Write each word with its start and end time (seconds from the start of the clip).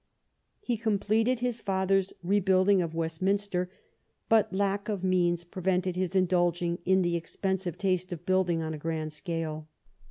He 0.61 0.77
completed 0.77 1.41
his 1.41 1.61
father's 1.61 2.11
rebuilding 2.23 2.81
of 2.81 2.95
Westminster, 2.95 3.69
but 4.29 4.51
lack 4.51 4.89
of 4.89 5.03
means 5.03 5.43
prevented 5.43 5.95
his 5.95 6.15
indulging 6.15 6.79
in 6.85 7.03
the 7.03 7.15
expensive 7.15 7.77
taste 7.77 8.11
of 8.11 8.25
building 8.25 8.63
on 8.63 8.73
a 8.73 8.81
large 8.83 9.11
scale. 9.11 9.67